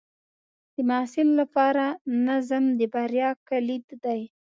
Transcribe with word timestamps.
د 0.73 0.75
محصل 0.89 1.27
لپاره 1.41 1.85
نظم 2.27 2.63
د 2.79 2.81
بریا 2.93 3.29
کلید 3.49 3.85
دی. 4.03 4.21